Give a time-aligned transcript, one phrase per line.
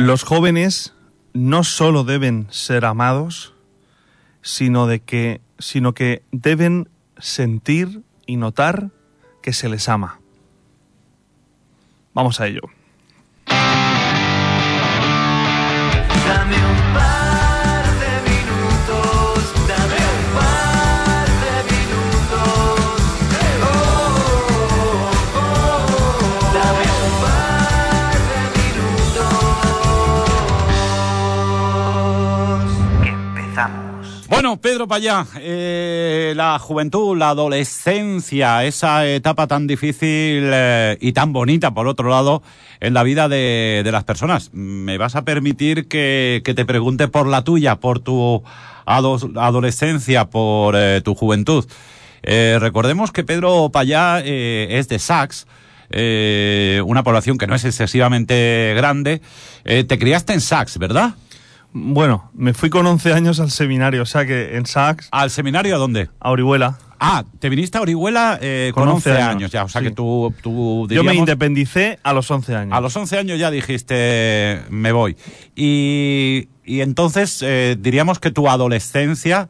[0.00, 0.94] Los jóvenes
[1.34, 3.52] no solo deben ser amados,
[4.40, 6.88] sino de que sino que deben
[7.18, 8.92] sentir y notar
[9.42, 10.18] que se les ama.
[12.14, 12.62] Vamos a ello.
[34.56, 41.72] Pedro Payá, eh, la juventud, la adolescencia, esa etapa tan difícil eh, y tan bonita,
[41.72, 42.42] por otro lado,
[42.80, 44.50] en la vida de, las personas.
[44.52, 48.42] ¿Me vas a permitir que, te pregunte por la tuya, por tu
[48.86, 51.64] ado- adolescencia, por eh, tu juventud?
[52.22, 55.46] Recordemos que Pedro Payá es de Sax,
[55.90, 59.22] una población que no es excesivamente grande.
[59.64, 61.14] Te criaste en Sax, ¿verdad?
[61.72, 65.74] Bueno, me fui con 11 años al seminario, o sea que en Sax, ¿Al seminario
[65.76, 66.10] a dónde?
[66.18, 66.78] a Orihuela.
[66.98, 69.36] Ah, te viniste a Orihuela eh, con, Con 11 11 años.
[69.36, 69.86] años, ya, o sea sí.
[69.88, 72.76] que tú, tú Yo me independicé a los 11 años.
[72.76, 75.16] a los 11 años ya dijiste me voy.
[75.56, 79.48] Y, y entonces eh, diríamos que tu adolescencia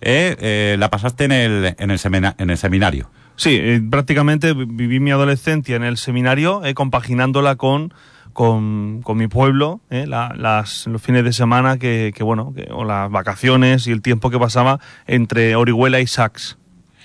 [0.00, 3.10] eh, eh, la pasaste en el, en el, semina- en el seminario.
[3.36, 7.92] Sí, prácticamente vi- viví mi adolescencia en el seminario, eh, compaginándola con,
[8.32, 12.68] con, con mi pueblo, eh, la- las, los fines de semana que, que, bueno, que-
[12.72, 16.58] o las vacaciones y el tiempo que pasaba entre Orihuela y Sax.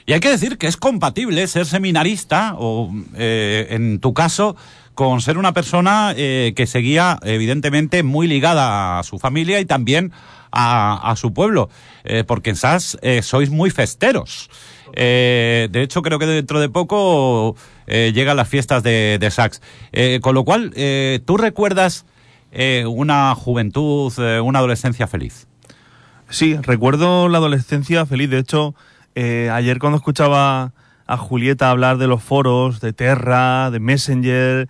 [0.05, 4.55] Y hay que decir que es compatible ser seminarista, o eh, en tu caso,
[4.93, 10.11] con ser una persona eh, que seguía, evidentemente, muy ligada a su familia y también
[10.51, 11.69] a, a su pueblo,
[12.05, 14.49] eh, porque en SAS eh, sois muy festeros.
[14.93, 17.55] Eh, de hecho, creo que dentro de poco
[17.87, 19.31] eh, llegan las fiestas de, de.
[19.91, 20.73] Eh, con lo cual,
[21.25, 22.05] ¿tú recuerdas
[22.85, 25.47] una juventud, una adolescencia feliz?
[26.29, 28.29] Sí, recuerdo la adolescencia feliz.
[28.29, 28.75] De hecho,
[29.15, 30.73] ayer cuando escuchaba
[31.05, 34.67] a Julieta hablar de los foros, de Terra, de Messenger,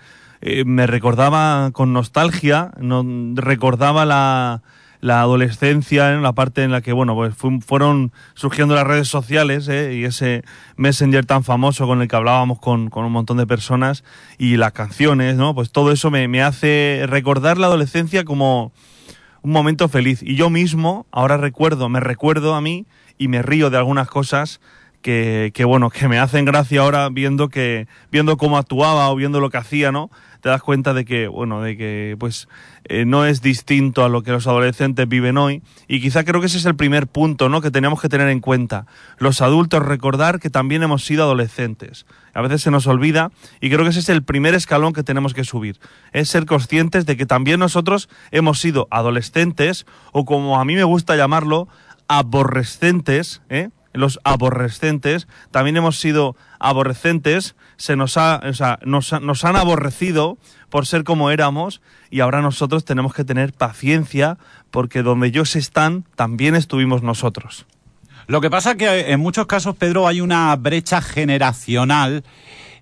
[0.66, 3.04] me recordaba con nostalgia, no,
[3.36, 4.62] recordaba la,
[5.00, 9.08] la adolescencia, en la parte en la que, bueno, pues fu- fueron surgiendo las redes
[9.08, 10.44] sociales eh, y ese
[10.76, 14.04] Messenger tan famoso con el que hablábamos con, con un montón de personas
[14.38, 15.54] y las canciones, ¿no?
[15.54, 18.72] Pues todo eso me, me hace recordar la adolescencia como
[19.44, 20.22] un momento feliz.
[20.24, 22.86] Y yo mismo, ahora recuerdo, me recuerdo a mí
[23.18, 24.60] y me río de algunas cosas
[25.08, 29.50] que, bueno, que me hacen gracia ahora viendo que, viendo cómo actuaba o viendo lo
[29.50, 30.12] que hacía, ¿no?
[30.42, 32.50] Te das cuenta de que, bueno, de que, pues,
[32.84, 35.64] eh, no es distinto a lo que los adolescentes viven hoy.
[35.88, 37.62] Y quizá creo que ese es el primer punto, ¿no?
[37.62, 38.86] Que tenemos que tener en cuenta.
[39.18, 42.06] Los adultos recordar que también hemos sido adolescentes.
[42.34, 43.32] A veces se nos olvida
[43.62, 45.80] y creo que ese es el primer escalón que tenemos que subir.
[46.12, 50.84] Es ser conscientes de que también nosotros hemos sido adolescentes o como a mí me
[50.84, 51.70] gusta llamarlo,
[52.10, 53.70] aborrescentes, ¿eh?
[53.98, 59.56] Los aborrescentes también hemos sido aborrecentes, se nos ha, o sea, nos, ha- nos han
[59.56, 60.38] aborrecido
[60.70, 61.82] por ser como éramos.
[62.10, 64.38] Y ahora nosotros tenemos que tener paciencia
[64.72, 67.66] porque donde ellos están también estuvimos nosotros.
[68.28, 72.24] Lo que pasa que en muchos casos, Pedro, hay una brecha generacional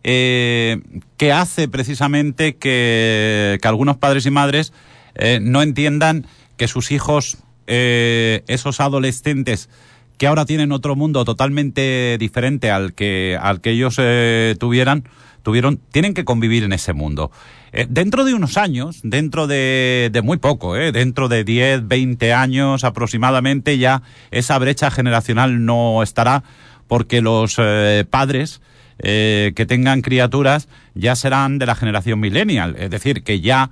[0.03, 0.82] eh,
[1.18, 4.74] que hace precisamente que, que algunos padres y madres
[5.16, 6.26] eh, no entiendan
[6.58, 7.38] que sus hijos,
[7.68, 9.70] eh, esos adolescentes
[10.18, 15.08] que ahora tienen otro mundo totalmente diferente al que, al que ellos eh, tuvieran,
[15.44, 17.31] tuvieron, tienen que convivir en ese mundo.
[17.72, 22.34] Eh, dentro de unos años, dentro de, de muy poco, eh, dentro de 10, 20
[22.34, 26.44] años aproximadamente, ya esa brecha generacional no estará
[26.88, 28.62] porque los eh, padres
[29.00, 33.72] eh, que tengan criaturas ya serán de la generación millennial, es decir, que ya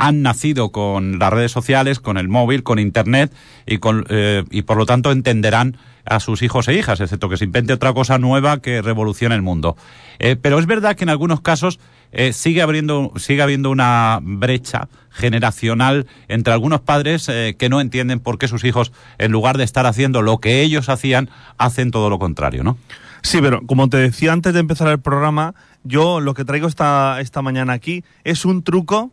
[0.00, 3.34] han nacido con las redes sociales, con el móvil, con internet
[3.66, 7.36] y, con, eh, y por lo tanto entenderán a sus hijos e hijas, excepto que
[7.36, 9.76] se invente otra cosa nueva que revolucione el mundo.
[10.18, 11.80] Eh, pero es verdad que en algunos casos
[12.12, 18.38] eh, sigue, habiendo, sigue habiendo una brecha generacional entre algunos padres que no entienden por
[18.38, 21.28] qué sus hijos, en lugar de estar haciendo lo que ellos hacían,
[21.58, 22.78] hacen todo lo contrario, ¿no?
[23.22, 25.54] Sí, pero como te decía antes de empezar el programa,
[25.84, 29.10] yo lo que traigo esta, esta mañana aquí es un truco,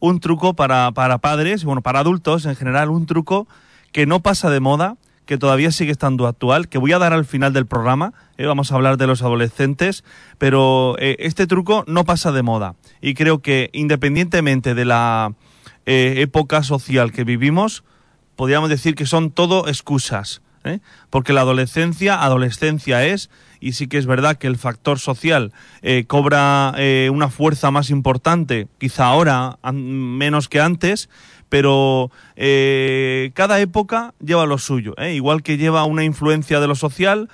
[0.00, 3.46] un truco para, para padres, bueno, para adultos en general, un truco
[3.92, 7.24] que no pasa de moda, que todavía sigue estando actual, que voy a dar al
[7.24, 10.02] final del programa, eh, vamos a hablar de los adolescentes,
[10.38, 15.34] pero eh, este truco no pasa de moda y creo que independientemente de la
[15.86, 17.84] eh, época social que vivimos,
[18.34, 20.42] podríamos decir que son todo excusas.
[20.64, 20.80] ¿Eh?
[21.10, 23.30] Porque la adolescencia, adolescencia es,
[23.60, 25.52] y sí que es verdad que el factor social
[25.82, 31.08] eh, cobra eh, una fuerza más importante, quizá ahora menos que antes,
[31.48, 37.28] pero eh, cada época lleva lo suyo, igual que lleva una influencia de lo social,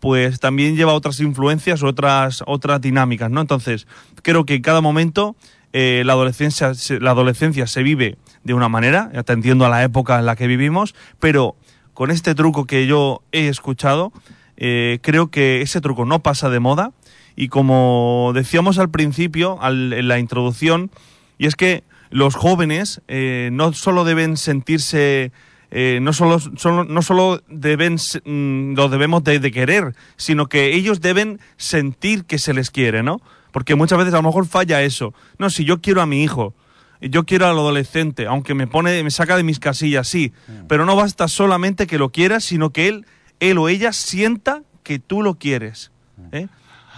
[0.00, 3.40] pues también lleva otras influencias, otras, otras dinámicas, ¿no?
[3.40, 3.86] Entonces,
[4.22, 5.36] creo que en cada momento
[5.72, 10.36] la, adolescencia, la adolescencia se vive de una manera, atendiendo a la época en la
[10.36, 11.56] que vivimos, pero
[11.96, 14.12] con este truco que yo he escuchado,
[14.58, 16.92] eh, creo que ese truco no pasa de moda
[17.36, 20.90] y como decíamos al principio, al- en la introducción,
[21.38, 25.32] y es que los jóvenes eh, no solo deben sentirse
[25.70, 30.46] eh, no solo, solo- no solo deben se- mm, lo debemos de, de querer, sino
[30.46, 33.20] que ellos deben sentir que se les quiere, ¿no?
[33.52, 35.12] Porque muchas veces a lo mejor falla eso.
[35.38, 36.54] No, si yo quiero a mi hijo,
[37.00, 40.32] yo quiero al adolescente, aunque me pone, me saca de mis casillas, sí,
[40.68, 43.06] pero no basta solamente que lo quieras, sino que él,
[43.40, 45.90] él o ella sienta que tú lo quieres.
[46.32, 46.48] ¿eh?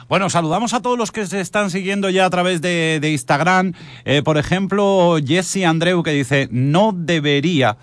[0.09, 3.75] Bueno, saludamos a todos los que se están siguiendo ya a través de, de Instagram.
[4.05, 7.77] Eh, por ejemplo, Jesse Andreu que dice, no debería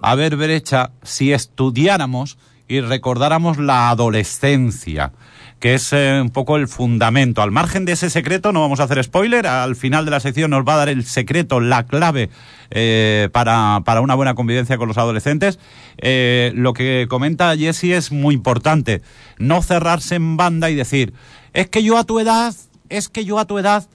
[0.00, 2.38] haber brecha si estudiáramos
[2.68, 5.12] y recordáramos la adolescencia,
[5.62, 7.40] que es eh, un poco el fundamento.
[7.40, 10.50] Al margen de ese secreto, no vamos a hacer spoiler, al final de la sección
[10.50, 12.30] nos va a dar el secreto, la clave
[12.72, 15.60] eh, para, para una buena convivencia con los adolescentes.
[15.98, 19.02] Eh, lo que comenta Jesse es muy importante,
[19.38, 21.14] no cerrarse en banda y decir,
[21.52, 22.52] es que yo a tu edad,
[22.88, 23.86] es que yo a tu edad,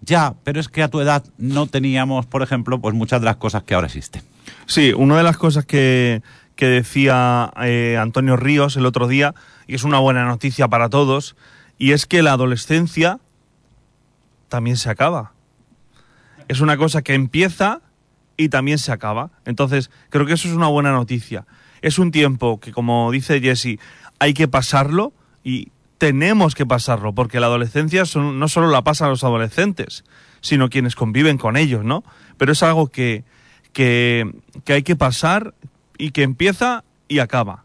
[0.00, 3.36] ya, pero es que a tu edad no teníamos, por ejemplo, pues muchas de las
[3.36, 4.22] cosas que ahora existen.
[4.66, 6.22] Sí, una de las cosas que,
[6.56, 9.34] que decía eh, Antonio Ríos el otro día,
[9.66, 11.36] y es una buena noticia para todos,
[11.78, 13.18] y es que la adolescencia
[14.48, 15.32] también se acaba.
[16.48, 17.80] Es una cosa que empieza
[18.36, 19.30] y también se acaba.
[19.44, 21.46] Entonces, creo que eso es una buena noticia.
[21.82, 23.78] Es un tiempo que, como dice Jesse,
[24.18, 25.12] hay que pasarlo
[25.42, 30.04] y tenemos que pasarlo, porque la adolescencia son- no solo la pasan los adolescentes,
[30.40, 32.04] sino quienes conviven con ellos, ¿no?
[32.36, 33.24] Pero es algo que,
[33.72, 34.30] que,
[34.64, 35.54] que hay que pasar
[35.98, 37.64] y que empieza y acaba.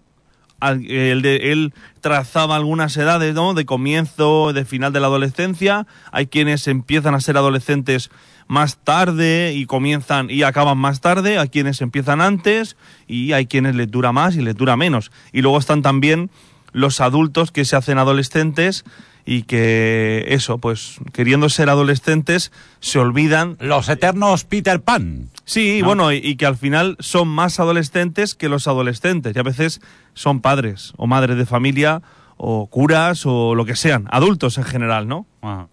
[0.61, 3.53] El él trazaba algunas edades, ¿no?
[3.53, 5.87] De comienzo, de final de la adolescencia.
[6.11, 8.09] Hay quienes empiezan a ser adolescentes
[8.47, 11.37] más tarde y comienzan y acaban más tarde.
[11.37, 12.75] Hay quienes empiezan antes
[13.07, 15.11] y hay quienes les dura más y les dura menos.
[15.31, 16.29] Y luego están también
[16.73, 18.83] los adultos que se hacen adolescentes
[19.29, 25.29] y que eso, pues queriendo ser adolescentes, se olvidan Los eternos Peter Pan.
[25.45, 25.85] Sí, ¿no?
[25.85, 29.35] bueno, y, y que al final son más adolescentes que los adolescentes.
[29.35, 29.81] Y a veces
[30.15, 32.01] son padres o madres de familia
[32.37, 35.27] o curas o lo que sean, adultos en general, ¿no?
[35.43, 35.67] Ajá.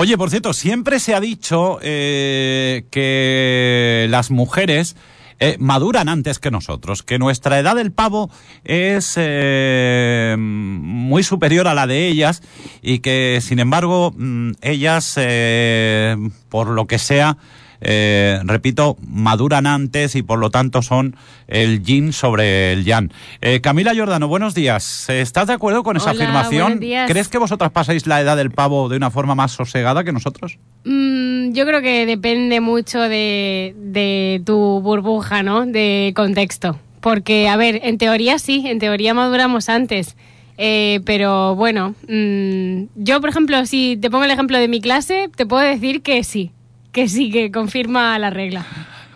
[0.00, 4.96] Oye, por cierto, siempre se ha dicho eh, que las mujeres
[5.40, 8.30] eh, maduran antes que nosotros, que nuestra edad del pavo
[8.64, 12.42] es eh, muy superior a la de ellas
[12.82, 16.16] y que, sin embargo, mm, ellas, eh,
[16.48, 17.38] por lo que sea,
[17.80, 21.16] eh, repito, maduran antes y por lo tanto son
[21.46, 23.10] el yin sobre el yang.
[23.40, 25.08] Eh, Camila Giordano, buenos días.
[25.08, 26.78] ¿Estás de acuerdo con esa Hola, afirmación?
[26.78, 30.58] ¿Crees que vosotras pasáis la edad del pavo de una forma más sosegada que nosotros?
[30.84, 35.66] Mm, yo creo que depende mucho de, de tu burbuja, ¿no?
[35.66, 36.78] De contexto.
[37.00, 40.16] Porque, a ver, en teoría sí, en teoría maduramos antes.
[40.60, 45.30] Eh, pero bueno, mm, yo, por ejemplo, si te pongo el ejemplo de mi clase,
[45.34, 46.50] te puedo decir que sí,
[46.98, 48.66] que sí, que confirma la regla.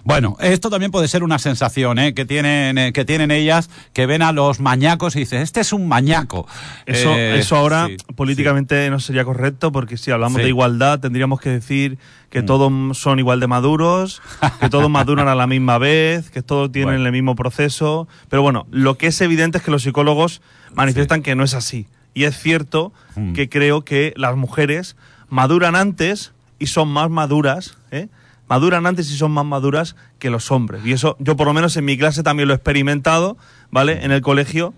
[0.05, 2.15] Bueno, esto también puede ser una sensación ¿eh?
[2.15, 5.73] que, tienen, eh, que tienen ellas, que ven a los mañacos y dicen, este es
[5.73, 6.47] un mañaco.
[6.87, 10.43] Eso, Eh, eso ahora sí, políticamente no sería correcto porque si hablamos Sí.
[10.43, 11.99] de igualdad tendríamos que decir
[12.31, 12.47] que Mm.
[12.47, 14.23] todos son igual de maduros,
[14.61, 17.07] que todos maduran a la misma vez, que todos tienen Bueno.
[17.07, 18.07] el mismo proceso.
[18.29, 20.41] Pero bueno, lo que es evidente es que los psicólogos
[20.75, 21.89] manifiestan que no es así.
[22.15, 23.33] Y es cierto Mm.
[23.33, 24.95] que creo que las mujeres
[25.29, 26.33] maduran antes
[26.63, 28.07] y son más maduras, ¿eh?
[28.47, 30.87] maduran antes y son más maduras que los hombres.
[30.87, 33.37] Y eso yo por lo menos en mi clase también lo he experimentado,
[33.73, 34.05] ¿vale?
[34.05, 34.73] En el colegio.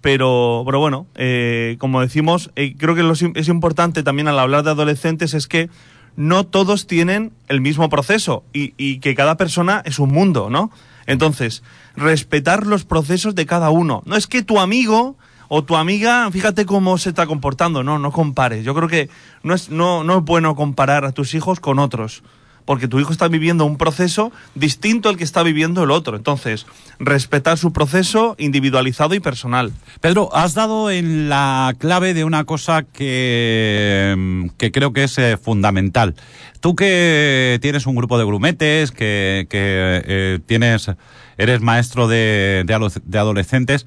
[0.00, 4.62] Pero, pero bueno, eh, como decimos, eh, creo que lo es importante también al hablar
[4.62, 5.68] de adolescentes es que
[6.16, 10.70] no todos tienen el mismo proceso y que cada persona es un mundo, ¿no?
[11.04, 11.62] Entonces,
[11.96, 14.02] respetar los procesos de cada uno.
[14.06, 17.82] No es que tu amigo o tu amiga, fíjate cómo se está comportando.
[17.82, 18.64] No, no compares.
[18.64, 19.08] Yo creo que
[19.42, 22.22] no es, no, no es bueno comparar a tus hijos con otros.
[22.64, 26.16] Porque tu hijo está viviendo un proceso distinto al que está viviendo el otro.
[26.16, 26.66] Entonces,
[26.98, 29.72] respetar su proceso individualizado y personal.
[30.00, 35.36] Pedro, has dado en la clave de una cosa que, que creo que es eh,
[35.36, 36.16] fundamental.
[36.58, 40.90] Tú que tienes un grupo de grumetes, que, que, eh, tienes,
[41.38, 43.86] eres maestro de, de adolescentes,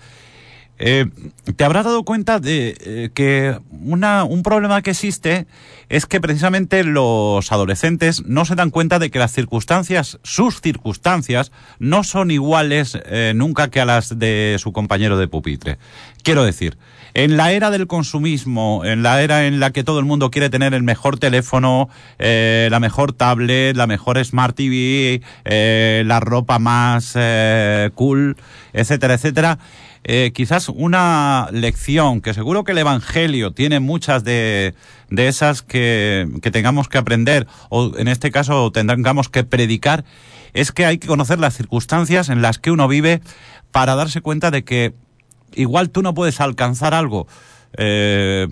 [0.82, 1.08] Eh,
[1.58, 5.46] te habrás dado cuenta de eh, que una, un problema que existe
[5.90, 11.52] es que precisamente los adolescentes no se dan cuenta de que las circunstancias, sus circunstancias,
[11.80, 15.78] no son iguales eh, nunca que a las de su compañero de pupitre.
[16.24, 16.78] Quiero decir,
[17.14, 20.50] en la era del consumismo, en la era en la que todo el mundo quiere
[20.50, 27.18] tener el mejor teléfono, la mejor tablet, la mejor Smart TV, la ropa más
[27.96, 28.38] cool,
[28.74, 29.58] etcétera, etcétera,
[30.04, 34.74] eh, quizás una lección que seguro que el Evangelio tiene muchas de,
[35.10, 40.06] de esas que, que tengamos que aprender, o en este caso tengamos que predicar,
[40.54, 43.22] es que hay que conocer las circunstancias en las que uno vive
[43.72, 44.94] para darse cuenta de que
[45.54, 47.28] igual tú no puedes alcanzar algo,
[47.78, 48.48] eh,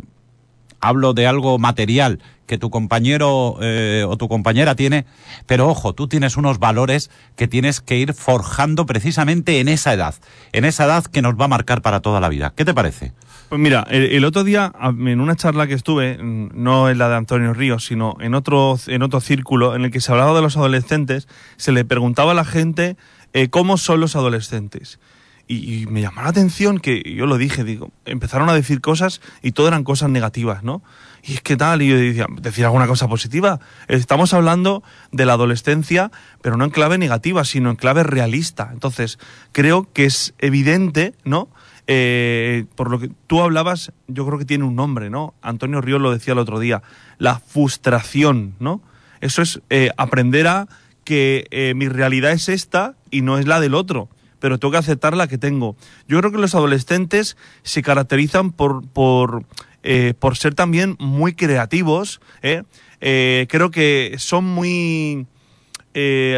[0.80, 5.06] hablo de algo material que tu compañero eh, o tu compañera tiene,
[5.46, 10.16] pero ojo, tú tienes unos valores que tienes que ir forjando precisamente en esa edad,
[10.54, 12.54] en esa edad que nos va a marcar para toda la vida.
[12.56, 13.14] ¿Qué te parece?
[13.50, 17.54] Pues mira, el, otro día, en una charla que estuve, no en la de Antonio
[17.54, 21.28] Ríos, sino en otro, en otro círculo en el que se hablaba de los adolescentes,
[21.56, 22.98] se le preguntaba a la gente
[23.34, 25.00] eh, cómo son los adolescentes.
[25.48, 29.22] Y, y me llamó la atención que yo lo dije, digo, empezaron a decir cosas
[29.42, 30.82] y todo eran cosas negativas, ¿no?
[31.28, 33.60] Y es que tal, y yo decía, decir alguna cosa positiva.
[33.90, 34.82] Estamos hablando
[35.12, 36.10] de la adolescencia,
[36.42, 38.70] pero no en clave negativa, sino en clave realista.
[38.72, 39.20] Entonces,
[39.52, 41.50] creo que es evidente, ¿no?
[41.86, 45.34] Eh, por lo que tú hablabas, yo creo que tiene un nombre, ¿no?
[45.42, 46.82] Antonio Ríos lo decía el otro día,
[47.18, 48.82] la frustración, ¿no?
[49.20, 50.68] Eso es eh, aprender a
[51.04, 54.08] que eh, mi realidad es esta y no es la del otro,
[54.40, 55.76] pero tengo que aceptar la que tengo.
[56.08, 59.46] Yo creo que los adolescentes se caracterizan por, por,
[59.90, 62.64] eh, por ser también muy creativos, ¿eh?
[63.00, 65.26] Eh, creo que son muy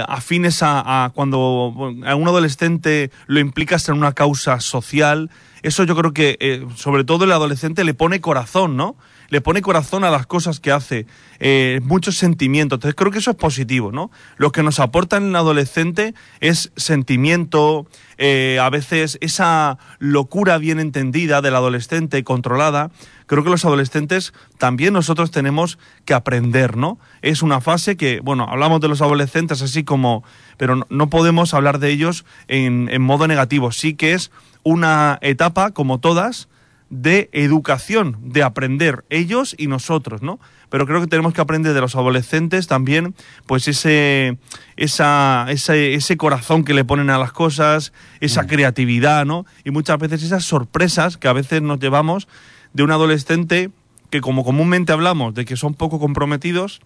[0.08, 5.30] afines a, a cuando a un adolescente lo implicas en una causa social.
[5.64, 8.96] Eso yo creo que, sobre todo el adolescente, le pone corazón, ¿no?
[9.30, 11.06] Le pone corazón a las cosas que hace,
[11.40, 12.78] eh, muchos sentimientos.
[12.78, 14.12] Entonces creo que eso es positivo, ¿no?
[14.38, 20.80] Lo que nos aporta en el adolescente es sentimiento, eh, a veces esa locura bien
[20.80, 22.92] entendida del adolescente, controlada.
[23.28, 26.98] Creo que los adolescentes también nosotros tenemos que aprender, ¿no?
[27.22, 30.24] Es una fase que, bueno, hablamos de los adolescentes así como,
[30.58, 33.72] pero no, podemos hablar de ellos en, en modo negativo.
[33.72, 34.32] Sí que es
[34.64, 36.49] una etapa, como todas,
[36.90, 40.40] de educación, de aprender ellos y nosotros, ¿no?
[40.70, 43.16] Pero creo que tenemos que aprender de los adolescentes también,
[43.46, 44.38] pues ese,
[44.76, 49.46] esa, ese, ese corazón que le ponen a las cosas, esa creatividad, ¿no?
[49.64, 52.28] Y muchas veces esas sorpresas que a veces nos llevamos
[52.74, 53.72] de un adolescente
[54.10, 56.82] que como comúnmente hablamos de que son poco comprometidos,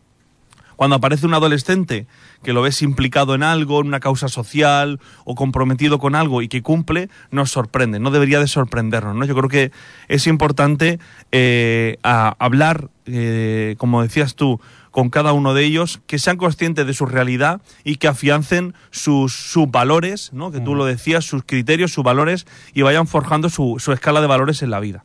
[0.76, 2.08] cuando aparece un adolescente
[2.44, 6.48] que lo ves implicado en algo, en una causa social o comprometido con algo y
[6.48, 8.00] que cumple, nos sorprende.
[8.00, 9.16] No debería de sorprendernos.
[9.16, 9.26] ¿no?
[9.26, 9.72] Yo creo que
[10.10, 11.00] es importante
[11.32, 14.60] eh, a- hablar, eh, como decías tú,
[14.92, 19.34] con cada uno de ellos, que sean conscientes de su realidad y que afiancen sus,
[19.34, 20.52] sus valores, ¿no?
[20.52, 24.28] que tú lo decías, sus criterios, sus valores y vayan forjando su, su escala de
[24.28, 25.04] valores en la vida.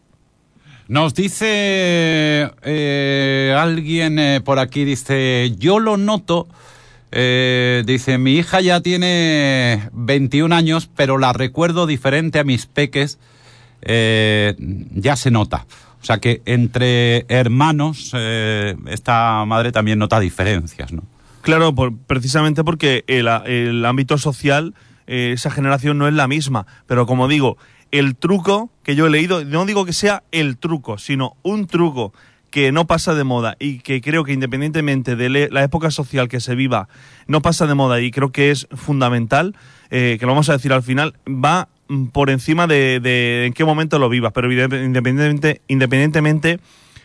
[0.89, 6.49] Nos dice eh, alguien eh, por aquí, dice, yo lo noto,
[7.13, 13.19] eh, dice, mi hija ya tiene 21 años, pero la recuerdo diferente a mis peques,
[13.83, 14.55] eh,
[14.95, 15.67] ya se nota.
[16.01, 18.13] O sea que entre hermanos,
[18.87, 21.03] esta madre también nota diferencias, ¿no?
[21.43, 24.75] Claro, por- precisamente porque el, el ámbito social,
[25.07, 26.67] esa generación no es la misma.
[26.87, 27.59] Pero como digo,
[27.93, 32.13] el truco que yo he leído, no digo que sea el truco, sino un truco
[32.51, 36.41] que no pasa de moda y que creo que independientemente de la época social que
[36.41, 36.89] se viva,
[37.27, 39.55] no pasa de moda y creo que es fundamental,
[39.91, 43.53] eh, que lo vamos a decir al final, va mm, por encima de, de en
[43.53, 46.61] qué momento lo vivas, pero independientemente, independientemente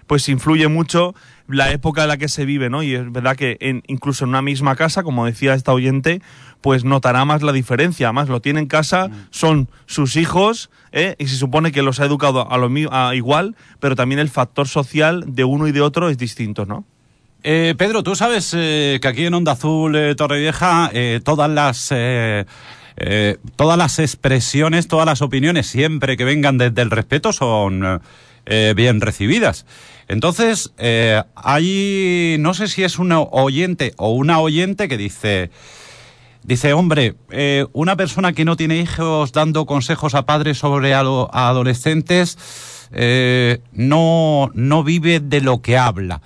[0.08, 1.16] pues influye mucho
[1.48, 2.84] la época en la que se vive, ¿no?
[2.84, 6.22] Y es verdad que en, incluso en una misma casa, como decía esta oyente,
[6.62, 8.08] pues notará más la diferencia.
[8.08, 11.16] Además, lo tiene en casa, son sus hijos, ¿eh?
[11.20, 14.68] y se supone que los ha educado a lo a igual, pero también el factor
[14.68, 16.86] social de uno y de otro es distinto, ¿no?
[17.44, 21.90] Eh, Pedro, tú sabes eh, que aquí en Onda Azul eh, Torrevieja eh, todas las
[21.92, 22.46] eh,
[23.58, 28.02] todas las expresiones, todas las opiniones, siempre que vengan desde el respeto, son
[28.46, 29.66] eh, bien recibidas.
[30.10, 35.50] Entonces, eh, hay, no sé si es un oyente o una oyente que dice,
[36.44, 41.00] dice, hombre, eh, una persona que no tiene hijos dando consejos a padres sobre a
[41.00, 42.38] adolescentes
[43.72, 46.22] no, no vive de lo que habla.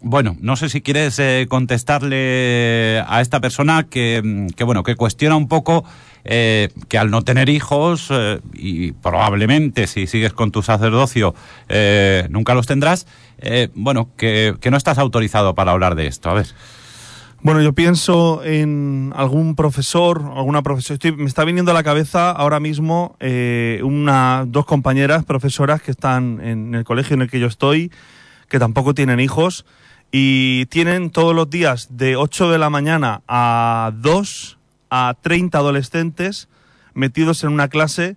[0.00, 5.48] Bueno, no sé si quieres contestarle a esta persona que, que, bueno, que cuestiona un
[5.48, 5.84] poco
[6.24, 11.34] eh, que al no tener hijos eh, y probablemente si sigues con tu sacerdocio
[11.68, 13.06] eh, nunca los tendrás,
[13.74, 16.30] bueno, que, no estás autorizado para hablar de esto.
[16.30, 16.46] A ver.
[17.44, 21.00] Bueno, yo pienso en algún profesor, alguna profesora.
[21.16, 26.40] Me está viniendo a la cabeza ahora mismo eh, una, dos compañeras profesoras que están
[26.40, 27.90] en el colegio en el que yo estoy,
[28.48, 29.66] que tampoco tienen hijos
[30.12, 34.58] y tienen todos los días de 8 de la mañana a 2
[34.94, 36.48] a 30 adolescentes
[36.92, 38.14] metidos en una clase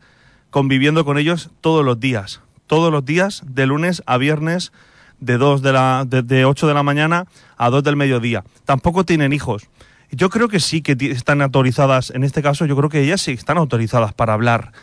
[0.50, 2.42] conviviendo con ellos todos los días.
[2.68, 4.74] Todos los días, de lunes a viernes,
[5.22, 8.44] de, dos de, la, de, de 8 de la mañana a 2 del mediodía.
[8.66, 9.70] Tampoco tienen hijos.
[10.12, 13.32] Yo creo que sí que están autorizadas, en este caso yo creo que ellas sí
[13.32, 14.74] están autorizadas para hablar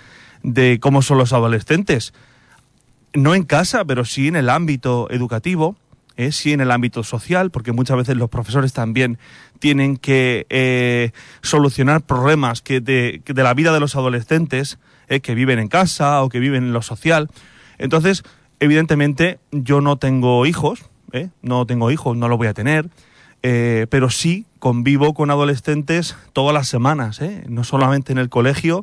[0.42, 2.14] de cómo son los adolescentes.
[3.12, 5.76] No en casa, pero sí en el ámbito educativo,
[6.16, 6.32] ¿eh?
[6.32, 9.18] sí en el ámbito social, porque muchas veces los profesores también
[9.58, 14.78] tienen que eh, solucionar problemas que de, de la vida de los adolescentes,
[15.08, 15.20] ¿eh?
[15.20, 17.30] que viven en casa o que viven en lo social.
[17.78, 18.22] Entonces,
[18.60, 20.84] evidentemente, yo no tengo hijos,
[21.42, 22.88] no tengo hijos, no lo voy a tener,
[23.42, 28.82] pero sí convivo con adolescentes todas las semanas, no solamente en el colegio,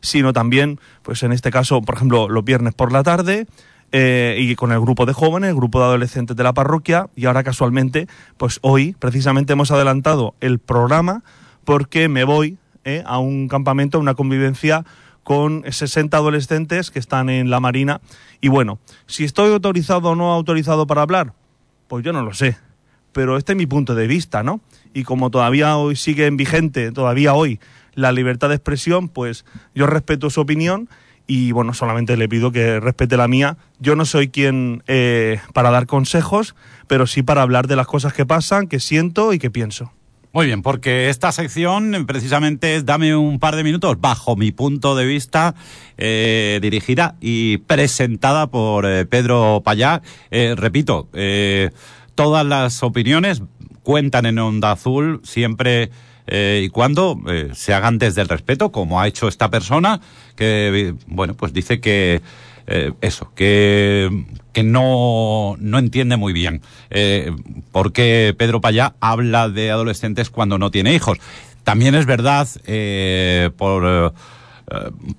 [0.00, 3.46] sino también, pues en este caso, por ejemplo, los viernes por la tarde,
[3.92, 7.26] eh, y con el grupo de jóvenes, el grupo de adolescentes de la parroquia, y
[7.26, 11.22] ahora casualmente, pues hoy precisamente hemos adelantado el programa
[11.64, 14.84] porque me voy eh, a un campamento, a una convivencia
[15.22, 18.00] con 60 adolescentes que están en la Marina.
[18.40, 21.34] Y bueno, si estoy autorizado o no autorizado para hablar,
[21.86, 22.56] pues yo no lo sé.
[23.12, 24.60] Pero este es mi punto de vista, ¿no?
[24.94, 27.60] Y como todavía hoy sigue en vigente, todavía hoy,
[27.94, 30.88] la libertad de expresión, pues yo respeto su opinión
[31.28, 33.58] y bueno, solamente le pido que respete la mía.
[33.78, 36.56] Yo no soy quien eh, para dar consejos,
[36.88, 39.92] pero sí para hablar de las cosas que pasan, que siento y que pienso.
[40.32, 44.96] Muy bien, porque esta sección precisamente es Dame un par de minutos, bajo mi punto
[44.96, 45.54] de vista,
[45.98, 50.00] eh, dirigida y presentada por eh, Pedro Payá.
[50.30, 51.08] Repito,
[52.14, 53.42] todas las opiniones
[53.82, 55.90] cuentan en Onda Azul siempre
[56.28, 60.00] eh, y cuando eh, se hagan desde el respeto, como ha hecho esta persona,
[60.36, 62.20] que, bueno, pues dice que
[62.66, 66.60] eh, eso, que, que no, no entiende muy bien
[67.72, 71.18] por qué Pedro Payá habla de adolescentes cuando no tiene hijos.
[71.64, 72.46] También es verdad,
[73.56, 74.14] por,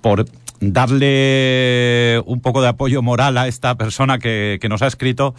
[0.00, 0.26] por
[0.60, 5.34] darle un poco de apoyo moral a esta persona que, que nos ha escrito,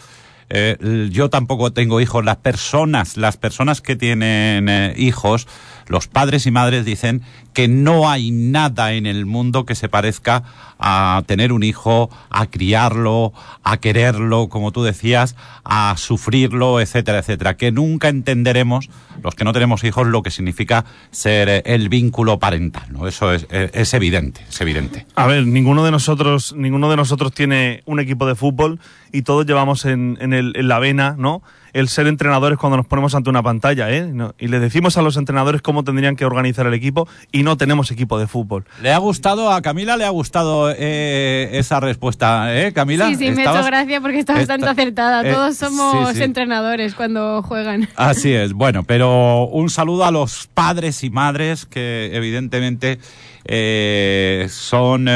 [0.54, 2.26] eh, yo tampoco tengo hijos.
[2.26, 5.48] Las personas, las personas que tienen eh, hijos,
[5.92, 7.22] los padres y madres dicen
[7.54, 10.44] que no hay nada en el mundo que se parezca
[10.80, 17.58] a tener un hijo, a criarlo, a quererlo, como tú decías, a sufrirlo, etcétera, etcétera.
[17.58, 18.90] Que nunca entenderemos,
[19.22, 22.86] los que no tenemos hijos, lo que significa ser eh, el vínculo parental.
[22.90, 23.06] ¿no?
[23.06, 25.06] Eso es, eh, es evidente, es evidente.
[25.16, 28.80] A ver, ninguno de nosotros, ninguno de nosotros tiene un equipo de fútbol
[29.12, 31.44] y todos llevamos en, en la vena, ¿no?
[31.74, 34.08] El ser entrenadores cuando nos ponemos ante una pantalla, ¿eh?
[34.12, 37.58] No, Y le decimos a los entrenadores cómo tendrían que organizar el equipo y no
[37.58, 38.66] tenemos equipo de fútbol.
[38.82, 39.96] ¿Le ha gustado a Camila?
[39.98, 43.08] ¿Le ha gustado eh, esa respuesta, eh, Camila?
[43.08, 45.28] Sí, sí, me ha hecho gracia porque está bastante Esta- acertada.
[45.28, 46.24] eh, Todos somos sí, sí.
[46.24, 47.88] entrenadores cuando juegan.
[47.96, 48.54] Así es.
[48.54, 53.00] Bueno, pero un saludo a los padres y madres que evidentemente
[53.46, 55.08] eh, son,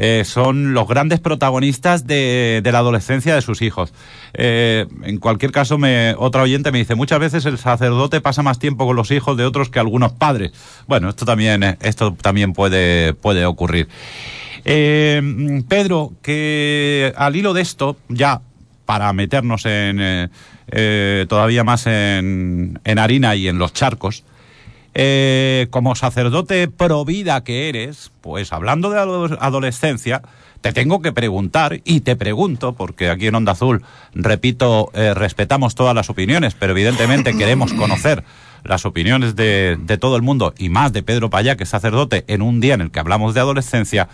[0.00, 3.92] eh, son los grandes protagonistas de, la adolescencia de sus hijos.
[4.32, 8.60] Eh, en cualquier caso, me, otra oyente me dice, muchas veces el sacerdote pasa más
[8.60, 10.52] tiempo con los hijos de otros que algunos padres.
[10.86, 13.88] Bueno, esto también, eh, esto también puede, puede ocurrir.
[14.64, 18.40] Eh, Pedro, que al hilo de esto, ya
[18.86, 20.30] para meternos en
[21.28, 24.22] todavía más en, en harina y en los charcos,
[25.00, 30.22] eh, como sacerdote pro vida que eres, pues hablando de ado- adolescencia,
[30.60, 35.76] te tengo que preguntar y te pregunto, porque aquí en Onda Azul, repito, eh, respetamos
[35.76, 38.24] todas las opiniones, pero evidentemente queremos conocer
[38.64, 42.24] las opiniones de, de todo el mundo y más de Pedro Payá, que es sacerdote,
[42.26, 44.08] en un día en el que hablamos de adolescencia.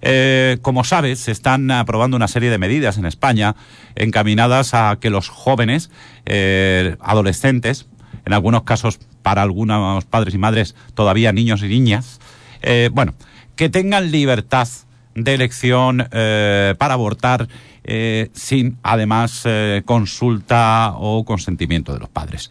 [0.00, 3.54] Eh, como sabes, se están aprobando una serie de medidas en España
[3.94, 5.90] encaminadas a que los jóvenes,
[6.24, 7.86] eh, adolescentes,
[8.24, 12.20] en algunos casos para algunos padres y madres todavía niños y niñas,
[12.62, 13.14] eh, bueno,
[13.56, 14.68] que tengan libertad
[15.14, 17.48] de elección eh, para abortar
[17.84, 19.44] eh, sin además
[19.84, 22.50] consulta o consentimiento de los padres.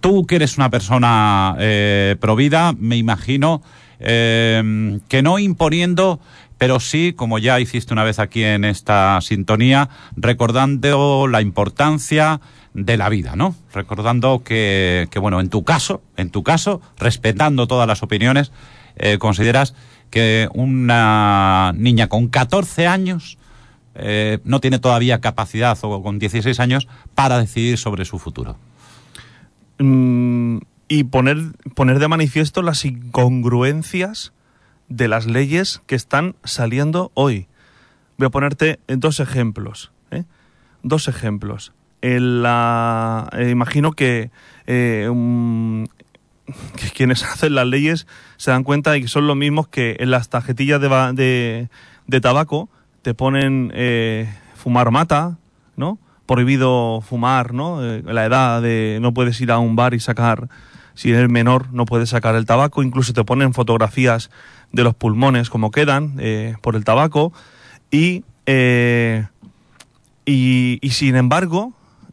[0.00, 1.56] Tú que eres una persona
[2.20, 3.62] provida, me imagino
[4.00, 6.20] que no imponiendo,
[6.62, 12.40] pero sí, como ya hiciste una vez aquí en esta sintonía, recordando la importancia
[12.72, 13.56] de la vida, ¿no?
[13.74, 18.52] Recordando que, que, bueno, en tu caso, en tu caso, respetando todas las opiniones,
[18.94, 19.74] eh, consideras
[20.10, 23.38] que una niña con 14 años
[23.96, 28.56] eh, no tiene todavía capacidad o con 16 años para decidir sobre su futuro.
[29.80, 31.38] Mm, y poner,
[31.74, 34.32] poner de manifiesto las incongruencias
[34.96, 37.48] de las leyes que están saliendo hoy.
[38.18, 39.92] Voy a ponerte dos ejemplos.
[40.10, 40.24] ¿eh?
[40.82, 41.72] Dos ejemplos.
[42.02, 44.30] La, eh, imagino que,
[44.66, 45.08] eh,
[46.76, 50.10] que quienes hacen las leyes se dan cuenta de que son los mismos que en
[50.10, 51.68] las tarjetillas de, de,
[52.06, 52.68] de tabaco
[53.02, 55.38] te ponen eh, fumar mata,
[55.76, 55.98] ¿no?
[56.26, 57.84] Prohibido fumar, ¿no?
[57.84, 60.48] Eh, la edad de no puedes ir a un bar y sacar,
[60.94, 64.30] si eres menor no puedes sacar el tabaco, incluso te ponen fotografías
[64.72, 67.32] de los pulmones como quedan eh, por el tabaco
[67.90, 69.26] y, eh,
[70.24, 71.72] y, y sin embargo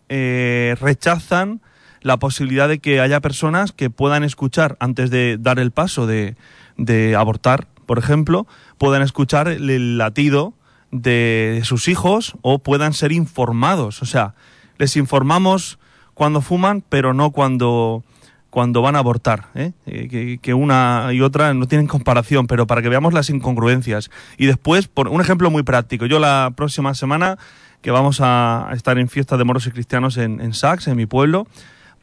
[0.09, 1.61] eh, rechazan
[2.01, 6.35] la posibilidad de que haya personas que puedan escuchar antes de dar el paso de,
[6.77, 10.53] de abortar, por ejemplo, puedan escuchar el, el latido
[10.91, 14.01] de sus hijos o puedan ser informados.
[14.01, 14.33] O sea,
[14.77, 15.77] les informamos
[16.13, 18.03] cuando fuman, pero no cuando,
[18.49, 19.47] cuando van a abortar.
[19.55, 19.71] ¿eh?
[19.85, 24.09] Eh, que, que una y otra no tienen comparación, pero para que veamos las incongruencias.
[24.37, 27.37] Y después, por un ejemplo muy práctico, yo la próxima semana
[27.81, 30.51] que vamos a estar en fiesta de moros y cristianos en, en
[30.85, 31.47] en mi pueblo,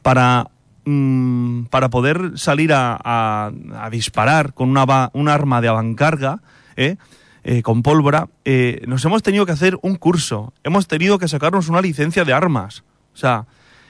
[0.01, 0.47] para,
[0.85, 6.39] mm, para poder salir a, a- a disparar con una, un arma de avancarga,
[6.75, 6.95] ¿eh?
[7.43, 11.69] Eh, con pólvora, eh, nos hemos tenido que hacer un curso, hemos tenido que sacarnos
[11.69, 12.83] una licencia de armas.
[13.13, 13.45] O sea,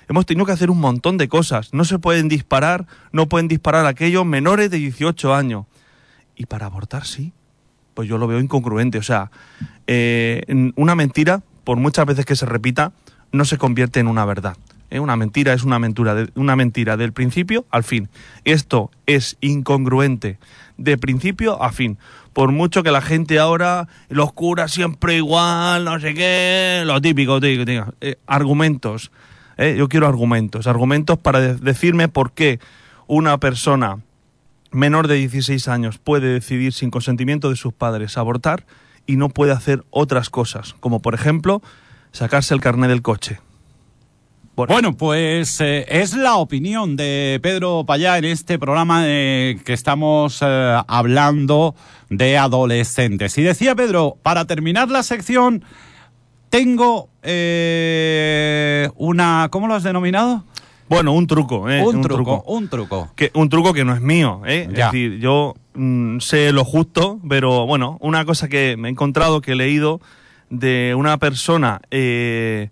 [0.09, 1.73] hemos tenido que hacer un montón de cosas.
[1.73, 5.65] No se pueden disparar, no pueden disparar aquellos menores de 18 años.
[6.35, 7.33] Y para abortar sí.
[7.93, 8.97] Pues yo lo veo incongruente.
[8.99, 9.31] O sea,
[9.87, 10.43] eh,
[10.75, 12.91] una mentira, por muchas veces que se repita,
[13.31, 14.55] no se convierte en una verdad.
[14.91, 14.99] ¿eh?
[14.99, 18.07] Una mentira es una mentira, de- una mentira del principio al fin.
[18.45, 20.37] Esto es incongruente
[20.77, 21.97] de principio a fin.
[22.33, 27.41] Por mucho que la gente ahora, los curas siempre igual, no sé qué, lo típico,
[27.41, 27.93] típico, típico.
[27.99, 29.11] Eh, argumentos.
[29.57, 29.75] ¿Eh?
[29.77, 30.67] Yo quiero argumentos.
[30.67, 32.59] Argumentos para de- decirme por qué
[33.07, 33.99] una persona
[34.71, 38.65] menor de 16 años puede decidir sin consentimiento de sus padres abortar
[39.05, 41.61] y no puede hacer otras cosas, como por ejemplo
[42.11, 43.39] sacarse el carnet del coche.
[44.55, 50.39] Bueno, pues eh, es la opinión de Pedro Payá en este programa eh, que estamos
[50.41, 51.75] hablando
[52.09, 53.37] de adolescentes.
[53.37, 55.63] Y decía Pedro, para terminar la sección,
[56.49, 59.47] tengo eh, una...
[59.51, 60.43] ¿Cómo lo has denominado?
[60.89, 61.83] Bueno, un truco, ¿eh?
[61.83, 63.11] un, truco, un truco.
[63.15, 64.69] Que, un truco que no es mío, ¿eh?
[64.71, 64.87] Ya.
[64.87, 69.41] Es decir, yo mm, sé lo justo, pero bueno, una cosa que me he encontrado,
[69.41, 69.99] que he leído
[70.49, 72.69] de una persona eh,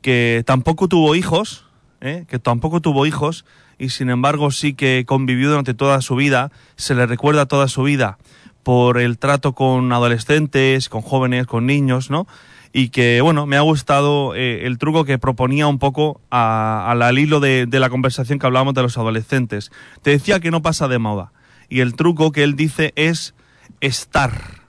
[0.00, 1.66] que tampoco tuvo hijos,
[2.00, 2.24] ¿eh?
[2.28, 3.44] que tampoco tuvo hijos,
[3.78, 7.82] y sin embargo sí que convivió durante toda su vida, se le recuerda toda su
[7.82, 8.18] vida
[8.62, 12.26] por el trato con adolescentes, con jóvenes, con niños, ¿no?
[12.78, 17.00] Y que, bueno, me ha gustado eh, el truco que proponía un poco a- al
[17.00, 19.72] al hilo de, la conversación que hablábamos de los adolescentes.
[20.02, 21.32] Te decía que no pasa de moda.
[21.70, 23.34] Y el truco que él dice es
[23.80, 24.60] estar.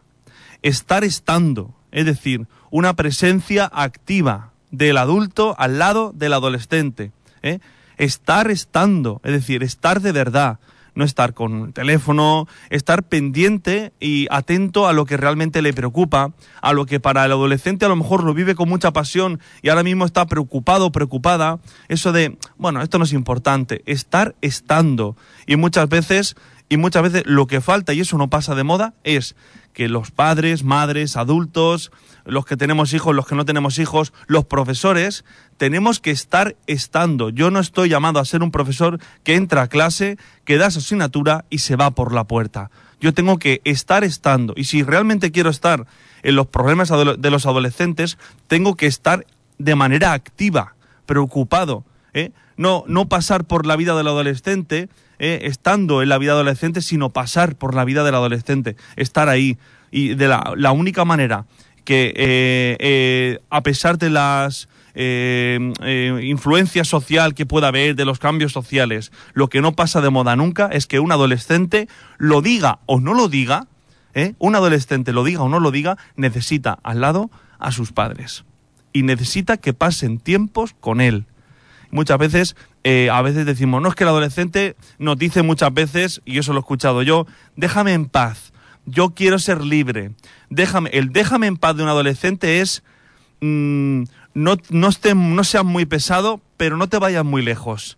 [0.61, 1.75] Estar estando.
[1.91, 7.11] Es decir, una presencia activa del adulto al lado del adolescente.
[7.43, 7.59] ¿eh?
[7.97, 9.19] Estar estando.
[9.25, 10.59] Es decir, estar de verdad
[10.97, 16.31] no estar con el teléfono, estar pendiente y atento a lo que realmente le preocupa,
[16.59, 19.69] a lo que para el adolescente a lo mejor lo vive con mucha pasión y
[19.69, 25.15] ahora mismo está preocupado, preocupada, eso de, bueno, esto no es importante, estar estando.
[25.45, 26.35] Y muchas veces,
[26.69, 29.35] y muchas veces lo que falta, y eso no pasa de moda, es
[29.73, 31.91] que los padres, madres, adultos,
[32.25, 35.23] los que tenemos hijos, los que no tenemos hijos, los profesores,
[35.57, 37.29] tenemos que estar estando.
[37.29, 40.79] Yo no estoy llamado a ser un profesor que entra a clase, que da su
[40.79, 42.69] asignatura y se va por la puerta.
[42.99, 44.53] Yo tengo que estar estando.
[44.57, 45.85] Y si realmente quiero estar
[46.23, 49.25] en los problemas de los adolescentes, tengo que estar
[49.59, 50.75] de manera activa,
[51.05, 51.85] preocupado.
[52.13, 52.31] ¿eh?
[52.57, 55.39] No, no pasar por la vida del adolescente, ¿eh?
[55.43, 59.57] estando en la vida adolescente, sino pasar por la vida del adolescente, estar ahí.
[59.91, 61.45] Y de la, única manera
[61.85, 64.67] que, eh, eh, a pesar de las
[64.99, 70.35] influencias social que pueda haber, de los cambios sociales, lo que no pasa de moda
[70.35, 73.67] nunca es que un adolescente lo diga o no lo diga,
[74.39, 78.43] un adolescente lo diga o no lo diga, necesita al lado a sus padres.
[78.91, 81.25] Y necesita que pasen tiempos con él.
[81.91, 82.55] Muchas veces,
[82.89, 86.53] eh, a veces decimos, no es que el adolescente nos dice muchas veces, y eso
[86.53, 88.53] lo he escuchado yo, déjame en paz,
[88.85, 90.11] yo quiero ser libre.
[90.49, 92.83] Déjame, el déjame en paz de un adolescente es
[93.41, 97.97] mm, no, no, no seas muy pesado, pero no te vayas muy lejos.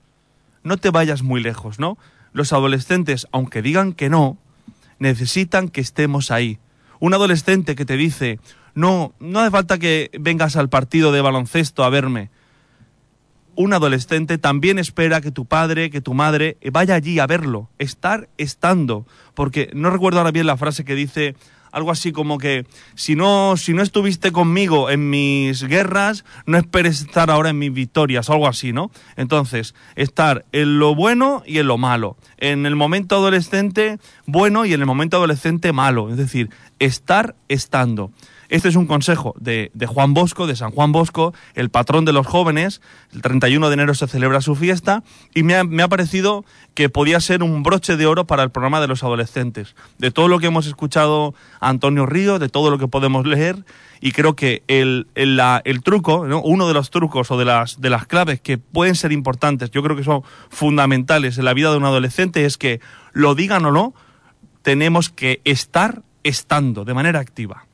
[0.64, 2.00] No te vayas muy lejos, ¿no?
[2.34, 4.40] Los adolescentes, aunque digan que no,
[4.98, 6.58] necesitan que estemos ahí.
[7.00, 8.40] Un adolescente que te dice,
[8.74, 12.32] no, no hace falta que vengas al partido de baloncesto a verme.
[13.60, 18.30] Un adolescente también espera que tu padre, que tu madre vaya allí a verlo, estar
[18.38, 21.36] estando, porque no recuerdo ahora bien la frase que dice
[21.74, 27.02] algo así como que si no si no estuviste conmigo en mis guerras, no esperes
[27.02, 28.92] estar ahora en mis victorias algo así, ¿no?
[29.18, 34.74] Entonces, estar en lo bueno y en lo malo, en el momento adolescente bueno y
[34.74, 38.14] en el momento adolescente malo, es decir, estar estando.
[38.50, 42.14] Este es un consejo de, de Juan Bosco, de San Juan Bosco, el patrón de
[42.14, 42.82] los jóvenes.
[43.14, 45.04] El 31 de enero se celebra su fiesta
[45.36, 48.50] y me ha, me ha parecido que podía ser un broche de oro para el
[48.50, 49.76] programa de los adolescentes.
[50.00, 53.64] De todo lo que hemos escuchado a Antonio Río, de todo lo que podemos leer,
[54.02, 56.42] y creo que el, el, la- el truco, ¿no?
[56.42, 59.84] uno de los trucos o de las, de las claves que pueden ser importantes, yo
[59.84, 62.80] creo que son fundamentales en la vida de un adolescente, es que
[63.14, 63.94] lo digan o no,
[64.64, 67.66] tenemos que estar estando de manera activa.